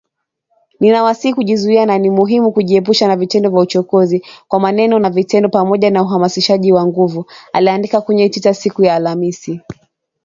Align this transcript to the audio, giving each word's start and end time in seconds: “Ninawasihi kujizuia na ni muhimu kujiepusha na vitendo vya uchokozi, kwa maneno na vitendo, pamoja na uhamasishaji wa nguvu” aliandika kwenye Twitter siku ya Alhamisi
“Ninawasihi 0.79 1.33
kujizuia 1.33 1.85
na 1.85 1.97
ni 1.97 2.09
muhimu 2.09 2.51
kujiepusha 2.51 3.07
na 3.07 3.15
vitendo 3.15 3.49
vya 3.49 3.59
uchokozi, 3.59 4.25
kwa 4.47 4.59
maneno 4.59 4.99
na 4.99 5.09
vitendo, 5.09 5.49
pamoja 5.49 5.89
na 5.91 6.03
uhamasishaji 6.03 6.71
wa 6.71 6.85
nguvu” 6.85 7.25
aliandika 7.53 8.01
kwenye 8.01 8.29
Twitter 8.29 8.55
siku 8.55 8.83
ya 8.83 8.95
Alhamisi 8.95 9.61